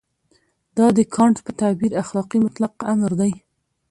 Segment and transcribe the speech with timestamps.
[0.77, 3.33] دا د کانټ په تعبیر اخلاقي مطلق امر دی.